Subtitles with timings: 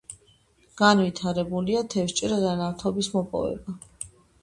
[0.81, 3.81] განვითარებულია თევზჭერა და ნავთობის მოპოვება.